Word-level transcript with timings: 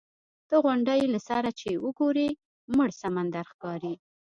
د 0.49 0.51
غونډۍ 0.63 1.01
له 1.13 1.19
سره 1.29 1.49
چې 1.59 1.69
وګورې 1.83 2.29
مړ 2.75 2.89
سمندر 3.01 3.43
ښکاري. 3.51 3.93